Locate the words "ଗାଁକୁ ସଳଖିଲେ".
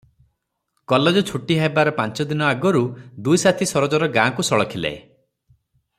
4.19-4.95